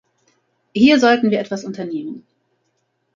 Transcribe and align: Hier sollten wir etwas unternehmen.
Hier 0.73 0.99
sollten 0.99 1.29
wir 1.29 1.39
etwas 1.39 1.63
unternehmen. 1.63 2.25